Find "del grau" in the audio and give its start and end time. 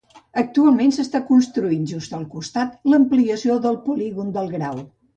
4.41-4.87